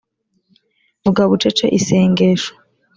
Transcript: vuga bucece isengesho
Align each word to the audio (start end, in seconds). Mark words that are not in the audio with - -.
vuga 1.03 1.21
bucece 1.29 1.65
isengesho 1.77 2.51